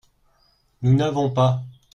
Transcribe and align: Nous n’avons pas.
Nous 0.81 0.95
n’avons 0.95 1.29
pas. 1.29 1.61